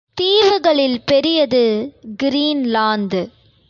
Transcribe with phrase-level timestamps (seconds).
[0.17, 1.63] தீவுகளில் பெரியது
[2.23, 3.21] கிரீன்லாந்து.